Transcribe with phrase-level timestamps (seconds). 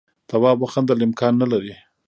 [0.29, 1.73] تواب وخندل امکان نه لري.